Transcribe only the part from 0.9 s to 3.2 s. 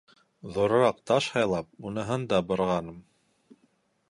таш һайлап, уныһын да бырғаным.